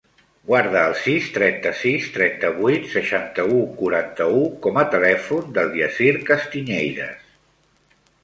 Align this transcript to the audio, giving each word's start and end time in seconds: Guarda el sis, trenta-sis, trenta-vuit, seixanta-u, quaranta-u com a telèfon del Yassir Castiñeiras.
Guarda 0.51 0.77
el 0.91 0.93
sis, 1.01 1.25
trenta-sis, 1.35 2.05
trenta-vuit, 2.15 2.87
seixanta-u, 2.93 3.59
quaranta-u 3.83 4.41
com 4.65 4.81
a 4.83 4.87
telèfon 4.95 5.53
del 5.59 5.71
Yassir 5.81 6.11
Castiñeiras. 6.31 7.23